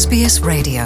[0.00, 0.82] SBS Radio.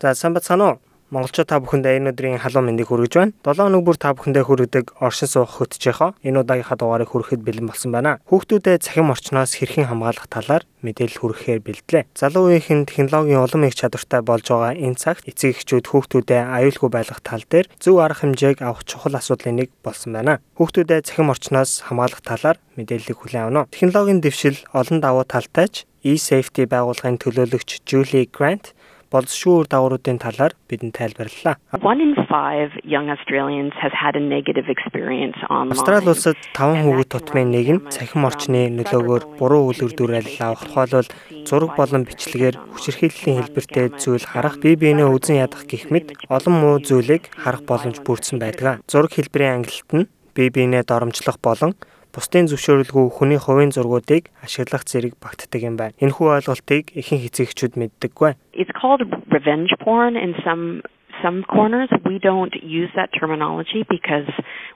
[0.00, 0.72] ဒါဆမ်ပတ်ဆာနော
[1.08, 3.32] Монголчууд та бүхэндээ энэ өдрийн халуун мэндийг хүргэж байна.
[3.40, 7.96] 7 өнөг бүр та бүхэндээ хүргэдэг оршин суух хөтжийнхөө энэ удаагийнхаа дугаарыг хүрэхэд бэлэн болсон
[7.96, 8.20] байна.
[8.28, 12.04] Хүүхдүүдэд цахим орчноос хэрхэн хамгаалах талаар мэдээлэл хүргэхээр бэлдлээ.
[12.12, 17.24] Залуу үеийнхэн технологийн улам их чадвартай болж байгаа энэ цагт эцэг эхчүүд хүүхдүүдэд аюулгүй байх
[17.24, 20.44] тал дээр зөв арга хэмжээг авах чухал асуудлын нэг болсон байна.
[20.60, 23.66] Хүүхдүүдэд цахим орчноос хамгаалах талаар мэдээллийг хүлээн авна.
[23.72, 28.70] Технологийн дэвшил олон давуу талтай ч e-safety байгууллагын төлөөлөгч Julie Grant
[29.12, 31.56] болзошгүй үр дагавруудын талаар бидэнд тайлбарлалаа.
[31.80, 35.76] One in five young Australians has had a negative experience online.
[35.76, 41.08] Австрали улсад 5 хүүхэд тутмын нэг нь цахим орчны нөлөөгөөр буруу үйл дүрэл авах тухайлбал
[41.48, 46.76] зураг болон бичлэгээр хүчирхийллийн хэлбэртэй зүйл харах, бие биенээ үзен ядах гэх мэт олон муу
[46.84, 48.84] зүйлийг харах боломж бүрдсэн байдаг.
[48.84, 51.72] Зураг хэлбэрийн ангилалт нь бие биенээ доромжлох болон
[52.14, 55.96] бусдын зөвшөөрөлгүй хүний хувийн зургуудыг ашиглах зэрэг багтдаг юм байна.
[56.02, 58.32] Энэхүү ойлголтыг ихэнх эцэгчүүд мэддэггүй.
[58.56, 60.82] It's called revenge porn in some
[61.22, 64.28] some corners we don't use that terminology because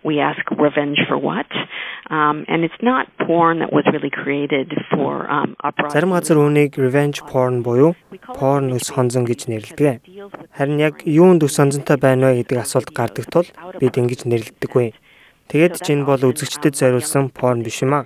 [0.04, 1.46] we ask revenge for what
[2.10, 5.94] um, and it's not porn that was really created for um, uprising.
[5.94, 7.94] Зарим газар үүнийг revenge porn буюу
[8.38, 10.02] porn ус хонзон гэж нэрлэдэг.
[10.58, 13.48] Харин яг юунд ус хонзонтой байна вэ гэдэг асуулт гардаг тул
[13.80, 14.88] бид ингэж нэрлэдэггүй.
[15.50, 18.04] Тэгээд ч энэ бол үзэгчдэд зориулсан порн биш юм аа.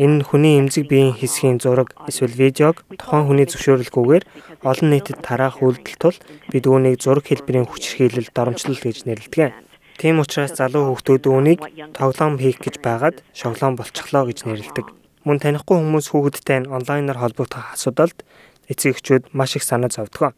[0.00, 4.24] Энэ нь хүний эмзэг биеийн хэсгийн зураг эсвэл видеог тухайн хүний зөвшөөрлгүйгээр
[4.64, 6.16] олон нийтэд тараах үйлдэл тул
[6.48, 9.52] бид үүнийг зураг хэлбэрийн хүчирхийлэл доромжлол гэж нэрлэдэг.
[10.00, 11.60] Тийм учраас залуу хүүхдүүд үүнийг
[11.92, 14.86] тоглоом хийх гэж байгаад шоглоом болчихлоо гэж нэрлэдэг.
[15.22, 18.24] Мөн танихгүй хүмүүс хүүхэдтэй онлайнаар холбогдох асуудалд
[18.72, 20.34] эцэгчүүд маш их санаа зовдөг.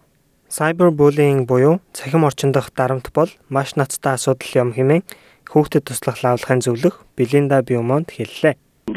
[0.50, 5.02] Cyberbullying буюу цахим орчин дах дарамт бол маш ноцтой асуудал юм хэмээн
[5.48, 8.54] хүүхдэд туслах лавлахын зөвлөх Белинда Биомонт хэллээ.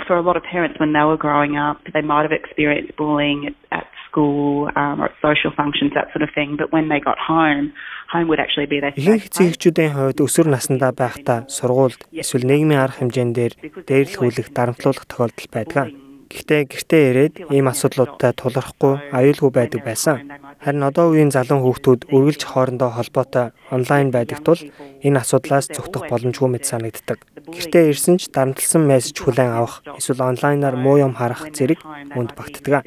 [0.08, 3.56] For a lot of parents when they were growing up, they might have experienced bullying
[3.72, 7.18] at school um, or at social functions that sort of thing, but when they got
[7.20, 7.72] home,
[8.12, 13.00] home would actually be their Ихэнх эцэгчүүдийн хувьд өсвөр насндаа байхдаа сургуульд эсвэл нийгмийн арга
[13.03, 13.53] хэмжээнд дээр
[13.88, 16.06] дээрлэхүүлэх дарамтлуулах тохиолдол байдаг.
[16.27, 20.15] Гэхдээ гэртээ ирээд ийм асуудлуудтай тулгархгүй аюулгүй байдаг байсан.
[20.59, 24.59] Харин одоо үеийн залуу хүүхдүүд үргэлж хоорондоо холбоотой онлайн байдаг тул
[25.07, 27.23] энэ асуудлаас зүгтэх боломжгүй мэт санагддаг.
[27.47, 31.79] Гэртээ ирсэн ч дарамтлсан мессеж хүлээн авах эсвэл онлайнаар муу юм харах зэрэг
[32.19, 32.83] үнд багтдаг.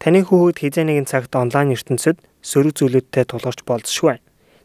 [0.00, 4.16] Таны хүүхэд хизээ нэгэн цагт онлайн ертөнцид сөрөг зүйлүүдтэй тулгарч болзошгүй.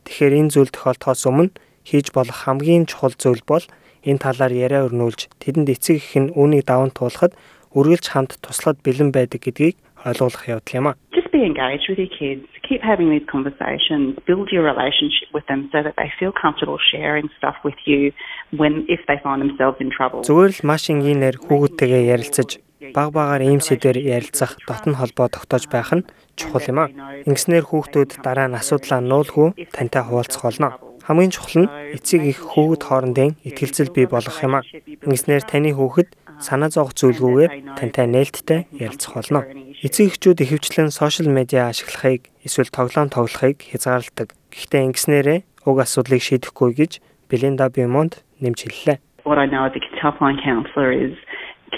[0.07, 1.51] Тэгэхээр энэ зүйл тохиолдохоос өмнө
[1.83, 3.65] хийж болох хамгийн чухал зүйл бол
[4.03, 7.35] энэ талаар яриа өрнүүлж тэдэнд эцэг их нь үүнийг даван туулахад
[7.77, 10.97] үргэлж хамт туслахад бэлэн байдаг гэдгийг ойлгуулах явдал юм а.
[11.11, 12.45] Just be engaged with your kids.
[12.67, 14.15] Keep having these conversations.
[14.27, 18.11] Build your relationship with them so that they feel comfortable sharing stuff with you
[18.59, 20.21] when if they find themselves in trouble.
[20.27, 22.49] Зүгээр л маш энгийнээр хүүхдтэйгээ ярилцаж
[22.91, 26.03] баг багаар ийм сэдвэр ярилцах дотн холбоо тогтоож байх нь
[26.35, 26.91] чухал юм а.
[27.23, 30.75] Ингэснээр хүүхдүүд дараа нь асуудлаа нуулгүй тантай хуваалцах болно.
[31.07, 34.65] Хамгийн чухал нь эцэг их хүүхэд хоорондын ихтгэлцэл бий болгох юм а.
[35.07, 36.09] Ингэснээр таны хүүхэд
[36.39, 39.45] санаа зовох зүйлгүйгээр тантай нээлттэй ярилцах болно.
[39.83, 44.33] Эцэг эхчүүд ихэвчлэн сошиал медиа ашиглахыг эсвэл тоглоом тоглохыг хязгаарладаг.
[44.53, 46.91] Гэхдээ ингэснээрээ уг асуудлыг шийдэхгүй гэж
[47.29, 48.97] Белинда Бимонд нэмж хэллээ.
[49.23, 51.15] What I know as a kids helpline counsellor is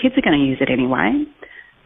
[0.02, 1.14] kids are going to use it anyway.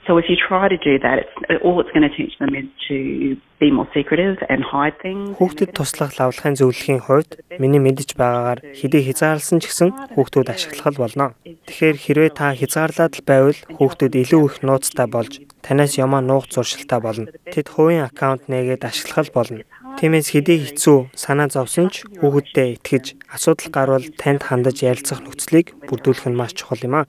[0.09, 2.65] So if you try to do that, it's, all it's going to teach them is
[2.87, 5.37] to be more secretive and hide things.
[5.37, 11.37] Хүүхдэд туслах лавлахын зөвлөхийн хувьд миний мэдэж байгаагаар хэдий хязгаарласан ч гэсэн хүүхдүүд ашиглах болно.
[11.45, 16.99] Тэгэхээр хэрвээ та хязгаарлаад л байвал хүүхдүүд илүү их нууцтай болж танаас ямаа нуух зуршилтай
[17.05, 17.29] болно.
[17.53, 19.61] Тэд хувийн аккаунт нээгээд ашиглах болно.
[20.01, 26.25] Тиймээс хэдий хэцүү санаа зовсон ч хүүхэддээ итгэж асуудал гарвал танд хандаж ярилцах нөхцөлийг бүрдүүлэх
[26.33, 27.05] нь маш чухал юм аа.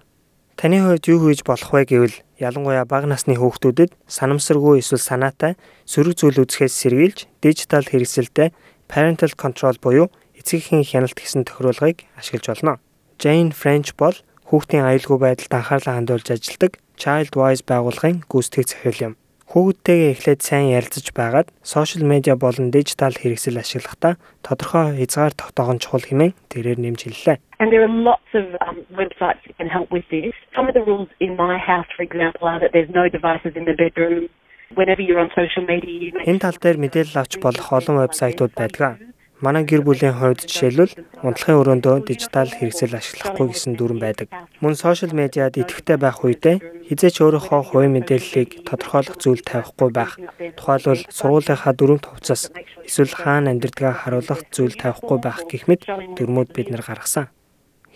[0.60, 5.56] Таны хувьд юу хийж болох вэ гэвэл ялангуяа бага насны хүүхдүүдэд санамсаргүй эсвэл санаатай
[5.88, 8.52] сөрөг зүйл үзэхээс сэргийлж дижитал хэрэгсэлтэй
[8.84, 12.76] parental control буюу эцэгхийн хяналт гэсэн тохируулгыг ашиглаж болно.
[13.16, 14.12] Jane French бол
[14.52, 19.14] хүүхдийн аюулгүй байдалд анхаарлаа хандуулж ажилладаг Child Wise байгууллагын гүйцэтгэх захирал юм.
[19.50, 24.14] Хүүхдтэйгээ эхлээд сайн ярилцаж байгаад сошиал медиа болон дижитал хэрэгсэл ашиглахдаа
[24.46, 27.42] тодорхой хязгаар тогтоох нь чухал хэмээн тэрээр нэмж хэллээ.
[27.58, 30.30] And there are lots of um, websites that can help with this.
[30.54, 33.66] Some of the rules in my house, for example, are that there's no devices in
[33.66, 34.30] the bedroom.
[34.78, 39.02] Whenever you're on social media, Энэ тал дээр мэдээлэл авч болох олон вебсайтууд байдаг.
[39.40, 44.28] Манай гэр бүлийн хувьд жишээлбэл унтлахын өрөөндөө дижитал хэрэгсэл ашиглахгүй гэсэн дүрэн байдаг.
[44.60, 50.20] Мөн сошиал медиад идэвхтэй байх үедээ хизээч өөрийнхөө хувийн мэдээллийг тодорхойлох зүйл тавихгүй байх.
[50.60, 52.52] Тухайлбал сургуулийнхаа дөрөв товцос
[52.84, 55.88] эсвэл хаана амьдардгаа харуулах зүйл тавихгүй байх гэх мэт
[56.20, 57.32] дүрмүүд бид нар гаргасан.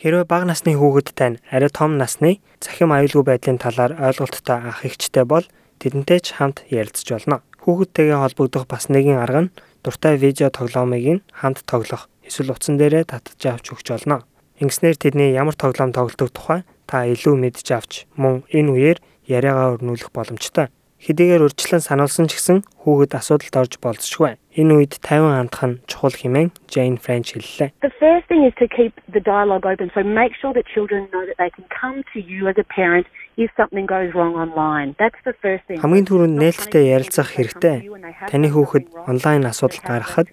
[0.00, 5.28] Хэрвээ бага насны хүүхэдтэй нь арай том насны захим аюулгүй байдлын талаар ойлголттой ах эгчтэй
[5.28, 5.44] бол
[5.76, 7.44] тэдэнтэй ч хамт ярилцж болно.
[7.62, 9.52] Хүүхэдтэйгээ холбогдох бас нэгэн арга нь
[9.84, 14.24] дуртай видео тоглоомыг нь хамт тоглох эсвэл утсан дээрээ татж авч өгч болно.
[14.58, 18.98] Ингэснээр тэдний ямар тоглоом тоглодог тухай та илүү мэдж авч мөн энэ үеэр
[19.28, 20.72] яриагаа өрнүүлэх боломжтой.
[21.04, 24.36] Хэдийгээр урьдчилан сануулсан ч гэсэн хүүхэд асуудалд орж болзошгүй.
[24.60, 27.72] Энэ үед тайван хандах нь чухал хэмээн Jane French хэллээ.
[27.80, 29.88] The first thing is to keep the dialogue open.
[29.96, 33.08] So make sure that children know that they can come to you as a parent
[33.36, 34.94] if something goes wrong online.
[35.00, 35.80] That's the first thing.
[35.80, 37.88] Хамгийн түрүүнд нээлттэй ярилцах хэрэгтэй.
[38.30, 40.28] Таны хүүхэд онлайн асуудал гаргахад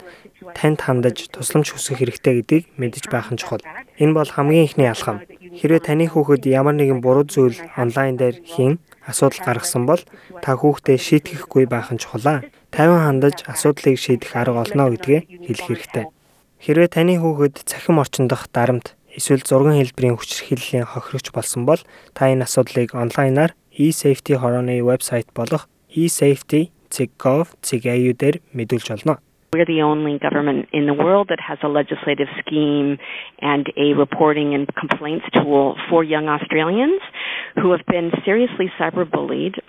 [0.54, 3.64] танд хандаж тусламж хүсэх хэрэгтэй гэдгийг мэдэж байх нь чухал.
[3.98, 5.24] Энэ бол хамгийн ихний алхам.
[5.58, 10.02] Хэрвээ таны хүүхэд ямар нэгэн буруу зүйл онлайн дээр хийн асуудал гаргасан бол
[10.42, 12.41] та хүүхдээ шийтгэхгүй байх нь чухлаа.
[12.72, 16.08] Тайван хандаж асуудлыг шийдэх арга олно гэдгээ хэлэх хэрэгтэй.
[16.64, 21.84] Хэрвээ таны хүүхэд цахим орчин дах дарамт эсвэл зургийн хэлбэрийн хүчирхийллийн хохирогч болсон бол
[22.16, 29.20] та энэ асуудлыг онлайнаар eSafety хорооны вебсайт болох esafety.gov.au дээр мэдүүлж олно.
[29.52, 32.98] We're the only government in the world that has a legislative scheme
[33.42, 37.02] and a reporting and complaints tool for young Australians
[37.60, 39.60] who have been seriously cyberbullied.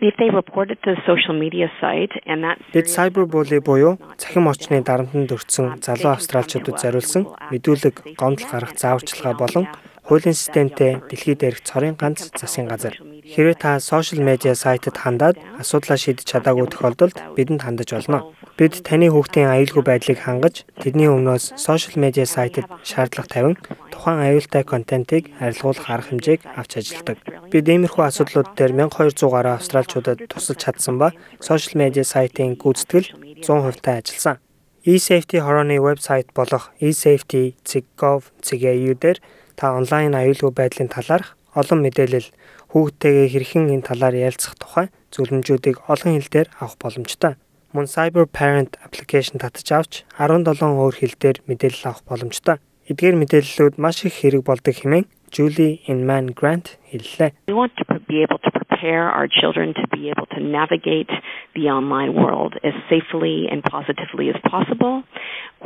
[0.00, 4.46] If they report it to the social media site and that Бид cyberbully буюу цахим
[4.46, 9.66] орчны дарамтанд өртсөн залуу австралчуудад зориулсан мэдүүлэг, гомдол гаргах зааварчилгаа болон
[10.06, 12.94] хуулийн системтэй дэлхийд дээрх цорын ганц засгийн газар.
[13.28, 18.32] Хэрвээ та сошиал медиа сайтад хандаад асуудлаа шийдэж чадаагүй тохиолдолд бидэнд хандаж болно.
[18.58, 23.56] Бид таны хүүхдийн аюулгүй байдлыг хангаж, тэдний өмнөөс сошиал медиа сайтад шаардлага тавин
[23.92, 27.18] тухайн аюултай контентыг арилгуулах арга хэмжээг авч ажилладаг.
[27.52, 33.12] Бид иймэрхүү асуудлууд дээр 1200 гаруй австралчуудад тусалж чадсан ба сошиал медиа сайтын гүйцэтгэл
[33.44, 34.40] 100% та ажилласан.
[34.88, 39.18] eSafety хорооны вебсайт болох esafety.gov.au дээр
[39.58, 42.28] та онлайн аюулгүй байдлын талаарх олон мэдээлэл
[42.72, 47.34] хүүхдтэйгээ хэрхэн энэ талаар ярилцах тухай зөвлөмжүүдийг олон хэлээр авах боломжтой.
[47.72, 52.56] Мөн Cyber Parent application татаж авч 17 өөр хэлээр мэдээлэл авах боломжтой.
[52.88, 57.36] Эдгээр мэдээллүүд маш их хэрэг болдог хэмээн Julie Inman Grant хэллээ.
[57.48, 61.12] We want to be able to prepare our children to be able to navigate
[61.54, 65.04] the online world as safely and positively as possible.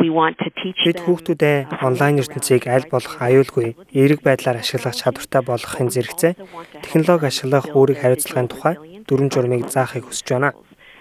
[0.01, 6.33] Бид хүүхдүүдэд онлайн ертөнцийг аль болох аюулгүй, эерэг байдлаар ашиглах чадвартай болгохын зэрэгцээ
[6.81, 8.75] технологи ашиглах үүрэг хариуцлагын тухай
[9.07, 10.51] дүрм журмыг заахыг хүсэж байна.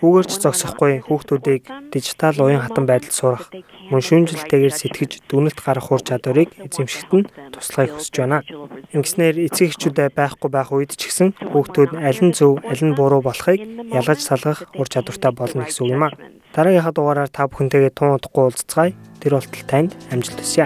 [0.02, 1.64] Хүүгээрч зогсохгүй хүүхдүүдийг
[1.94, 3.54] дижитал уян хатан байдалд сурах,
[3.94, 8.42] мөн шүүмжлэлтэйгээр сэтгэж дүнэлт гарах ур чадварыг эзэмшигт нь туслахыг хүсэж байна.
[8.98, 13.22] Ингэснээр эцэг эхчүүдэд байхгүй байх үед ч гэсэн хүүхдүүд аль нь зөв, аль нь буруу
[13.22, 13.62] болохыг
[13.94, 16.16] ялгаж салгах ур чадвартай болно гэсэн үг юм а.
[16.58, 18.98] Дараагийнхаа дугаараар та бүхэнтэйгээ тун удахгүй уулзцгаая.
[19.22, 20.66] Тэр болтол танд амжилт хүсье.